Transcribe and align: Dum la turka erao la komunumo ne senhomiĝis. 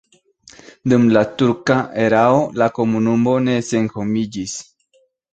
Dum 0.93 1.03
la 1.17 1.21
turka 1.41 1.75
erao 2.03 2.39
la 2.61 2.69
komunumo 2.77 3.35
ne 3.49 3.57
senhomiĝis. 3.67 4.55